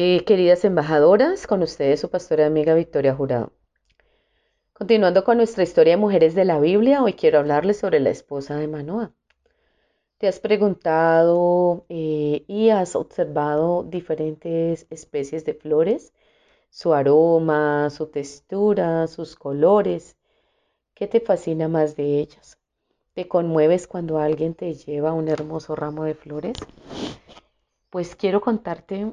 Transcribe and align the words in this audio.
Eh, 0.00 0.22
queridas 0.24 0.64
embajadoras, 0.64 1.48
con 1.48 1.60
ustedes 1.60 1.98
su 1.98 2.08
pastora 2.08 2.46
amiga 2.46 2.72
Victoria 2.72 3.16
Jurado. 3.16 3.50
Continuando 4.72 5.24
con 5.24 5.38
nuestra 5.38 5.64
historia 5.64 5.94
de 5.94 6.00
mujeres 6.00 6.36
de 6.36 6.44
la 6.44 6.60
Biblia, 6.60 7.02
hoy 7.02 7.14
quiero 7.14 7.40
hablarles 7.40 7.78
sobre 7.78 7.98
la 7.98 8.10
esposa 8.10 8.54
de 8.54 8.68
Manoah. 8.68 9.10
¿Te 10.18 10.28
has 10.28 10.38
preguntado 10.38 11.84
eh, 11.88 12.44
y 12.46 12.70
has 12.70 12.94
observado 12.94 13.82
diferentes 13.82 14.86
especies 14.88 15.44
de 15.44 15.54
flores? 15.54 16.12
Su 16.70 16.94
aroma, 16.94 17.90
su 17.90 18.06
textura, 18.06 19.08
sus 19.08 19.34
colores. 19.34 20.16
¿Qué 20.94 21.08
te 21.08 21.18
fascina 21.18 21.66
más 21.66 21.96
de 21.96 22.20
ellas? 22.20 22.56
¿Te 23.14 23.26
conmueves 23.26 23.88
cuando 23.88 24.20
alguien 24.20 24.54
te 24.54 24.74
lleva 24.74 25.12
un 25.12 25.26
hermoso 25.26 25.74
ramo 25.74 26.04
de 26.04 26.14
flores? 26.14 26.56
Pues 27.90 28.14
quiero 28.14 28.40
contarte 28.40 29.12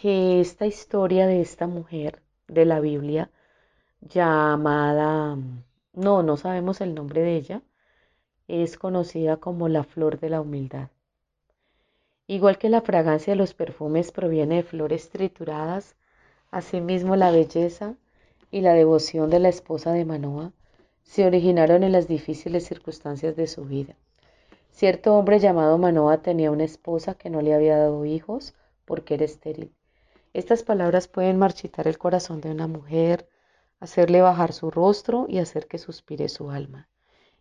que 0.00 0.40
esta 0.40 0.66
historia 0.66 1.26
de 1.26 1.40
esta 1.40 1.66
mujer 1.66 2.20
de 2.48 2.66
la 2.66 2.80
Biblia 2.80 3.30
llamada, 4.02 5.38
no, 5.94 6.22
no 6.22 6.36
sabemos 6.36 6.82
el 6.82 6.94
nombre 6.94 7.22
de 7.22 7.36
ella, 7.36 7.62
es 8.46 8.76
conocida 8.76 9.38
como 9.38 9.68
la 9.68 9.84
flor 9.84 10.20
de 10.20 10.28
la 10.28 10.42
humildad. 10.42 10.90
Igual 12.26 12.58
que 12.58 12.68
la 12.68 12.82
fragancia 12.82 13.32
de 13.32 13.38
los 13.38 13.54
perfumes 13.54 14.12
proviene 14.12 14.56
de 14.56 14.62
flores 14.64 15.08
trituradas, 15.08 15.96
asimismo 16.50 17.16
la 17.16 17.30
belleza 17.30 17.94
y 18.50 18.60
la 18.60 18.74
devoción 18.74 19.30
de 19.30 19.38
la 19.38 19.48
esposa 19.48 19.92
de 19.92 20.04
Manoa 20.04 20.52
se 21.04 21.24
originaron 21.24 21.82
en 21.84 21.92
las 21.92 22.06
difíciles 22.06 22.66
circunstancias 22.66 23.34
de 23.34 23.46
su 23.46 23.64
vida. 23.64 23.96
Cierto 24.72 25.14
hombre 25.14 25.38
llamado 25.38 25.78
Manoa 25.78 26.18
tenía 26.18 26.50
una 26.50 26.64
esposa 26.64 27.14
que 27.14 27.30
no 27.30 27.40
le 27.40 27.54
había 27.54 27.78
dado 27.78 28.04
hijos 28.04 28.54
porque 28.84 29.14
era 29.14 29.24
estéril. 29.24 29.72
Estas 30.36 30.62
palabras 30.62 31.08
pueden 31.08 31.38
marchitar 31.38 31.88
el 31.88 31.96
corazón 31.96 32.42
de 32.42 32.50
una 32.50 32.66
mujer, 32.66 33.26
hacerle 33.80 34.20
bajar 34.20 34.52
su 34.52 34.70
rostro 34.70 35.24
y 35.30 35.38
hacer 35.38 35.66
que 35.66 35.78
suspire 35.78 36.28
su 36.28 36.50
alma. 36.50 36.90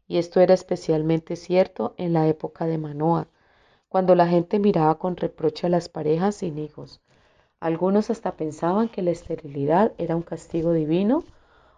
Y 0.08 0.18
esto 0.18 0.40
era 0.40 0.54
especialmente 0.54 1.36
cierto 1.36 1.94
en 1.98 2.14
la 2.14 2.26
época 2.30 2.68
de 2.68 2.78
Manoah, 2.78 3.28
cuando 3.90 4.16
la 4.16 4.30
gente 4.30 4.60
miraba 4.60 4.98
con 4.98 5.18
reproche 5.18 5.68
a 5.68 5.70
las 5.70 5.90
parejas 5.90 6.36
sin 6.36 6.58
hijos. 6.58 7.02
Algunos 7.60 8.10
hasta 8.10 8.38
pensaban 8.38 8.88
que 8.88 9.02
la 9.02 9.12
esterilidad 9.12 9.92
era 9.98 10.16
un 10.16 10.24
castigo 10.24 10.72
divino 10.72 11.26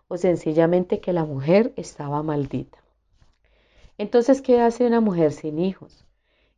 o 0.07 0.17
sencillamente 0.17 0.99
que 0.99 1.13
la 1.13 1.25
mujer 1.25 1.73
estaba 1.77 2.21
maldita. 2.21 2.77
Entonces, 3.97 4.43
¿qué 4.43 4.61
hace 4.61 4.85
una 4.85 5.01
mujer 5.01 5.31
sin 5.31 5.57
hijos? 5.57 6.05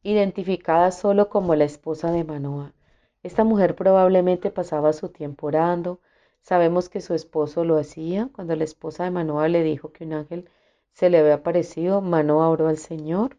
Identificada 0.03 0.91
solo 0.91 1.29
como 1.29 1.55
la 1.55 1.63
esposa 1.63 2.11
de 2.11 2.25
Manoah, 2.25 2.73
esta 3.21 3.43
mujer 3.43 3.75
probablemente 3.75 4.49
pasaba 4.49 4.93
su 4.93 5.09
tiempo 5.09 5.47
orando. 5.47 5.99
Sabemos 6.41 6.87
que 6.87 7.01
su 7.01 7.13
esposo 7.13 7.65
lo 7.65 7.77
hacía. 7.77 8.29
Cuando 8.33 8.55
la 8.55 8.63
esposa 8.63 9.03
de 9.03 9.11
Manoah 9.11 9.49
le 9.49 9.61
dijo 9.61 9.91
que 9.91 10.05
un 10.05 10.13
ángel 10.13 10.49
se 10.93 11.09
le 11.09 11.19
había 11.19 11.35
aparecido, 11.35 12.01
Manoah 12.01 12.49
oró 12.49 12.69
al 12.69 12.77
Señor 12.77 13.37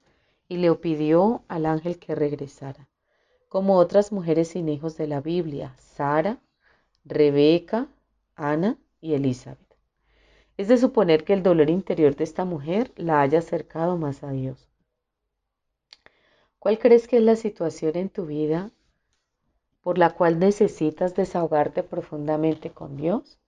y 0.48 0.58
le 0.58 0.74
pidió 0.74 1.44
al 1.48 1.64
ángel 1.64 1.98
que 1.98 2.14
regresara. 2.14 2.88
Como 3.48 3.76
otras 3.76 4.12
mujeres 4.12 4.48
sin 4.48 4.68
hijos 4.68 4.96
de 4.96 5.06
la 5.06 5.20
Biblia, 5.20 5.74
Sara, 5.78 6.38
Rebeca, 7.04 7.88
Ana 8.36 8.76
y 9.00 9.14
Elizabeth. 9.14 9.58
Es 10.58 10.68
de 10.68 10.76
suponer 10.76 11.24
que 11.24 11.32
el 11.32 11.42
dolor 11.42 11.70
interior 11.70 12.14
de 12.16 12.24
esta 12.24 12.44
mujer 12.44 12.92
la 12.96 13.22
haya 13.22 13.38
acercado 13.38 13.96
más 13.96 14.22
a 14.22 14.30
Dios. 14.30 14.68
¿Cuál 16.58 16.78
crees 16.78 17.08
que 17.08 17.16
es 17.16 17.22
la 17.22 17.36
situación 17.36 17.96
en 17.96 18.10
tu 18.10 18.26
vida 18.26 18.70
por 19.82 19.98
la 19.98 20.10
cual 20.10 20.38
necesitas 20.38 21.14
desahogarte 21.14 21.82
profundamente 21.82 22.70
con 22.70 22.96
Dios? 22.96 23.38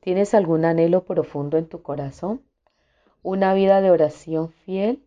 ¿Tienes 0.00 0.34
algún 0.34 0.64
anhelo 0.64 1.04
profundo 1.04 1.58
en 1.58 1.68
tu 1.68 1.82
corazón? 1.82 2.42
¿Una 3.22 3.54
vida 3.54 3.80
de 3.80 3.90
oración 3.90 4.50
fiel? 4.50 5.04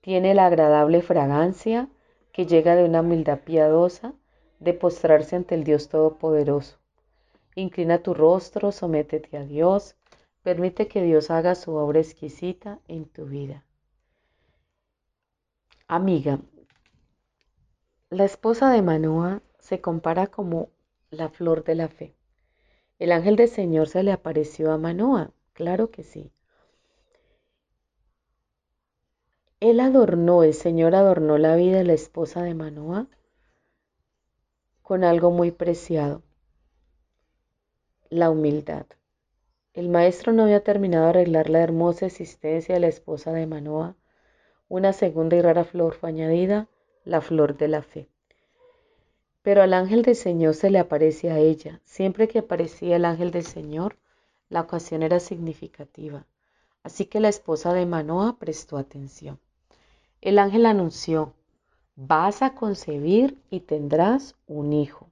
¿Tiene 0.00 0.34
la 0.34 0.46
agradable 0.46 1.02
fragancia 1.02 1.88
que 2.32 2.46
llega 2.46 2.74
de 2.74 2.84
una 2.84 3.00
humildad 3.00 3.40
piadosa 3.40 4.14
de 4.58 4.74
postrarse 4.74 5.36
ante 5.36 5.54
el 5.54 5.64
Dios 5.64 5.88
Todopoderoso? 5.88 6.78
Inclina 7.54 8.02
tu 8.02 8.14
rostro, 8.14 8.72
sométete 8.72 9.36
a 9.36 9.44
Dios, 9.44 9.96
permite 10.42 10.88
que 10.88 11.02
Dios 11.02 11.30
haga 11.30 11.54
su 11.54 11.74
obra 11.74 12.00
exquisita 12.00 12.80
en 12.88 13.04
tu 13.04 13.26
vida. 13.26 13.64
Amiga, 15.86 16.38
la 18.10 18.24
esposa 18.24 18.70
de 18.70 18.82
Manoah 18.82 19.42
se 19.60 19.80
compara 19.80 20.26
como 20.26 20.70
la 21.10 21.28
flor 21.28 21.64
de 21.64 21.74
la 21.74 21.88
fe. 21.88 22.14
¿El 22.98 23.12
ángel 23.12 23.36
del 23.36 23.48
Señor 23.48 23.88
se 23.88 24.02
le 24.02 24.12
apareció 24.12 24.72
a 24.72 24.78
Manoa? 24.78 25.32
Claro 25.52 25.90
que 25.90 26.02
sí. 26.02 26.32
Él 29.60 29.80
adornó, 29.80 30.42
el 30.42 30.54
Señor 30.54 30.94
adornó 30.94 31.38
la 31.38 31.54
vida 31.54 31.78
de 31.78 31.84
la 31.84 31.92
esposa 31.92 32.42
de 32.42 32.54
Manoa 32.54 33.08
con 34.82 35.04
algo 35.04 35.30
muy 35.30 35.50
preciado, 35.50 36.22
la 38.08 38.28
humildad. 38.28 38.86
El 39.72 39.88
maestro 39.88 40.32
no 40.32 40.42
había 40.42 40.64
terminado 40.64 41.04
de 41.04 41.10
arreglar 41.10 41.48
la 41.48 41.60
hermosa 41.60 42.06
existencia 42.06 42.74
de 42.74 42.80
la 42.80 42.88
esposa 42.88 43.32
de 43.32 43.46
Manoa. 43.46 43.94
Una 44.68 44.92
segunda 44.92 45.36
y 45.36 45.42
rara 45.42 45.64
flor 45.64 45.94
fue 45.94 46.08
añadida, 46.08 46.68
la 47.04 47.20
flor 47.20 47.56
de 47.56 47.68
la 47.68 47.82
fe. 47.82 48.08
Pero 49.42 49.62
al 49.62 49.74
ángel 49.74 50.02
del 50.02 50.16
Señor 50.16 50.54
se 50.54 50.70
le 50.70 50.78
aparece 50.78 51.30
a 51.30 51.38
ella. 51.38 51.80
Siempre 51.84 52.28
que 52.28 52.40
aparecía 52.40 52.96
el 52.96 53.04
ángel 53.04 53.30
del 53.30 53.44
Señor, 53.44 53.96
la 54.48 54.60
ocasión 54.60 55.02
era 55.02 55.20
significativa. 55.20 56.26
Así 56.82 57.06
que 57.06 57.20
la 57.20 57.28
esposa 57.28 57.72
de 57.72 57.86
Manoa 57.86 58.38
prestó 58.38 58.76
atención. 58.76 59.38
El 60.20 60.38
ángel 60.38 60.66
anunció, 60.66 61.34
vas 61.96 62.42
a 62.42 62.54
concebir 62.54 63.38
y 63.50 63.60
tendrás 63.60 64.36
un 64.46 64.72
hijo. 64.72 65.08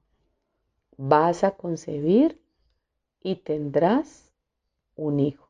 Vas 0.97 1.45
a 1.45 1.53
concebir 1.53 2.41
y 3.23 3.37
tendrás 3.37 4.33
un 4.97 5.21
hijo. 5.21 5.49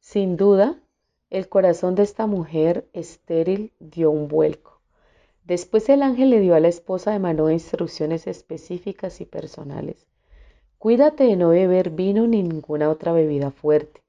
Sin 0.00 0.36
duda, 0.36 0.78
el 1.30 1.48
corazón 1.48 1.94
de 1.94 2.02
esta 2.02 2.26
mujer 2.26 2.88
estéril 2.92 3.72
dio 3.78 4.10
un 4.10 4.28
vuelco. 4.28 4.75
Después 5.46 5.88
el 5.88 6.02
ángel 6.02 6.30
le 6.30 6.40
dio 6.40 6.56
a 6.56 6.60
la 6.60 6.66
esposa 6.66 7.12
de 7.12 7.20
Manoah 7.20 7.52
instrucciones 7.52 8.26
específicas 8.26 9.20
y 9.20 9.26
personales. 9.26 10.08
Cuídate 10.76 11.22
de 11.22 11.36
no 11.36 11.50
beber 11.50 11.90
vino 11.90 12.26
ni 12.26 12.42
ninguna 12.42 12.90
otra 12.90 13.12
bebida 13.12 13.52
fuerte, 13.52 14.02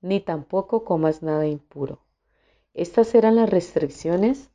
ni 0.00 0.20
tampoco 0.20 0.84
comas 0.84 1.22
nada 1.22 1.46
impuro. 1.46 2.00
Estas 2.72 3.14
eran 3.14 3.36
las 3.36 3.50
restricciones. 3.50 4.50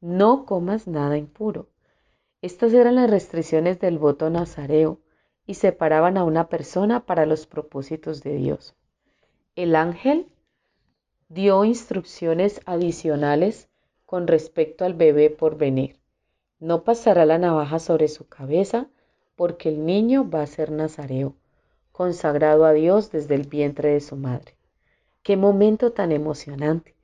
No 0.00 0.46
comas 0.46 0.88
nada 0.88 1.16
impuro. 1.16 1.68
Estas 2.42 2.72
eran 2.72 2.96
las 2.96 3.08
restricciones 3.08 3.78
del 3.78 3.98
voto 3.98 4.30
nazareo 4.30 4.98
y 5.46 5.54
separaban 5.54 6.16
a 6.16 6.24
una 6.24 6.48
persona 6.48 7.06
para 7.06 7.24
los 7.24 7.46
propósitos 7.46 8.24
de 8.24 8.34
Dios. 8.34 8.74
El 9.54 9.76
ángel 9.76 10.26
dio 11.28 11.64
instrucciones 11.64 12.60
adicionales 12.66 13.67
con 14.08 14.26
respecto 14.26 14.86
al 14.86 14.94
bebé 14.94 15.28
por 15.28 15.58
venir. 15.58 15.98
No 16.60 16.82
pasará 16.82 17.26
la 17.26 17.36
navaja 17.36 17.78
sobre 17.78 18.08
su 18.08 18.26
cabeza, 18.26 18.88
porque 19.36 19.68
el 19.68 19.84
niño 19.84 20.30
va 20.30 20.40
a 20.40 20.46
ser 20.46 20.70
nazareo, 20.72 21.34
consagrado 21.92 22.64
a 22.64 22.72
Dios 22.72 23.10
desde 23.12 23.34
el 23.34 23.46
vientre 23.46 23.90
de 23.90 24.00
su 24.00 24.16
madre. 24.16 24.56
Qué 25.22 25.36
momento 25.36 25.92
tan 25.92 26.10
emocionante. 26.10 26.94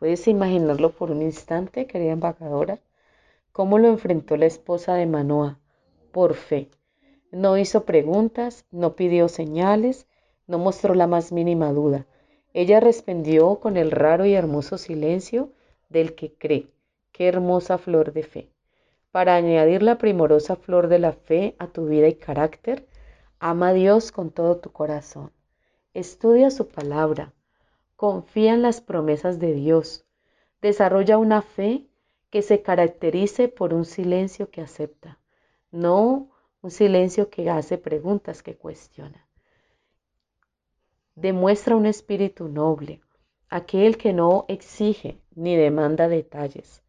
¿Puedes 0.00 0.26
imaginarlo 0.26 0.90
por 0.90 1.12
un 1.12 1.22
instante, 1.22 1.86
querida 1.86 2.10
embajadora? 2.10 2.80
¿Cómo 3.52 3.78
lo 3.78 3.86
enfrentó 3.86 4.36
la 4.36 4.46
esposa 4.46 4.94
de 4.94 5.06
Manoa? 5.06 5.60
Por 6.10 6.34
fe. 6.34 6.70
No 7.30 7.56
hizo 7.56 7.84
preguntas, 7.84 8.64
no 8.72 8.96
pidió 8.96 9.28
señales, 9.28 10.08
no 10.48 10.58
mostró 10.58 10.96
la 10.96 11.06
más 11.06 11.30
mínima 11.30 11.72
duda. 11.72 12.08
Ella 12.52 12.80
respondió 12.80 13.60
con 13.60 13.76
el 13.76 13.92
raro 13.92 14.26
y 14.26 14.34
hermoso 14.34 14.76
silencio 14.76 15.52
del 15.88 16.14
que 16.14 16.34
cree. 16.34 16.68
Qué 17.12 17.28
hermosa 17.28 17.78
flor 17.78 18.12
de 18.12 18.22
fe. 18.22 18.50
Para 19.10 19.34
añadir 19.34 19.82
la 19.82 19.98
primorosa 19.98 20.56
flor 20.56 20.88
de 20.88 20.98
la 20.98 21.12
fe 21.12 21.56
a 21.58 21.68
tu 21.68 21.86
vida 21.86 22.08
y 22.08 22.14
carácter, 22.14 22.86
Ama 23.40 23.68
a 23.68 23.72
Dios 23.72 24.10
con 24.10 24.30
todo 24.30 24.58
tu 24.58 24.72
corazón. 24.72 25.30
Estudia 25.94 26.50
su 26.50 26.66
palabra. 26.68 27.32
Confía 27.94 28.52
en 28.52 28.62
las 28.62 28.80
promesas 28.80 29.38
de 29.38 29.52
Dios. 29.52 30.04
Desarrolla 30.60 31.18
una 31.18 31.42
fe 31.42 31.86
que 32.30 32.42
se 32.42 32.62
caracterice 32.62 33.46
por 33.48 33.74
un 33.74 33.84
silencio 33.84 34.50
que 34.50 34.60
acepta, 34.60 35.20
no 35.70 36.30
un 36.60 36.70
silencio 36.70 37.30
que 37.30 37.48
hace 37.48 37.78
preguntas 37.78 38.42
que 38.42 38.56
cuestiona. 38.56 39.28
Demuestra 41.14 41.76
un 41.76 41.86
espíritu 41.86 42.48
noble, 42.48 43.00
aquel 43.50 43.96
que 43.96 44.12
no 44.12 44.44
exige 44.48 45.18
ni 45.34 45.56
demanda 45.56 46.08
detalles, 46.08 46.82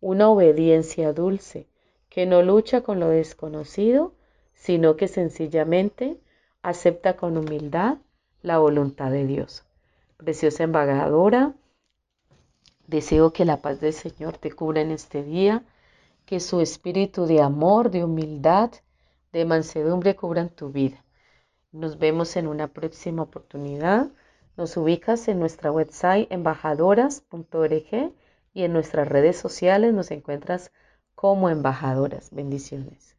una 0.00 0.28
obediencia 0.28 1.12
dulce, 1.12 1.66
que 2.08 2.26
no 2.26 2.42
lucha 2.42 2.82
con 2.82 3.00
lo 3.00 3.08
desconocido, 3.08 4.14
sino 4.54 4.96
que 4.96 5.08
sencillamente 5.08 6.18
acepta 6.62 7.16
con 7.16 7.36
humildad 7.36 7.98
la 8.42 8.58
voluntad 8.58 9.10
de 9.10 9.26
Dios. 9.26 9.64
Preciosa 10.16 10.64
embajadora, 10.64 11.54
deseo 12.86 13.32
que 13.32 13.44
la 13.44 13.58
paz 13.58 13.80
del 13.80 13.92
Señor 13.92 14.38
te 14.38 14.50
cubra 14.52 14.80
en 14.80 14.90
este 14.90 15.22
día, 15.22 15.64
que 16.26 16.40
su 16.40 16.60
espíritu 16.60 17.26
de 17.26 17.40
amor, 17.40 17.90
de 17.90 18.04
humildad, 18.04 18.70
de 19.32 19.44
mansedumbre 19.44 20.16
cubran 20.16 20.48
tu 20.48 20.70
vida. 20.70 21.04
Nos 21.72 21.98
vemos 21.98 22.36
en 22.36 22.48
una 22.48 22.68
próxima 22.68 23.22
oportunidad. 23.22 24.08
Nos 24.58 24.76
ubicas 24.76 25.28
en 25.28 25.38
nuestra 25.38 25.70
website 25.70 26.26
embajadoras.org 26.32 28.12
y 28.52 28.64
en 28.64 28.72
nuestras 28.72 29.06
redes 29.06 29.36
sociales 29.36 29.94
nos 29.94 30.10
encuentras 30.10 30.72
como 31.14 31.48
embajadoras. 31.48 32.30
Bendiciones. 32.32 33.17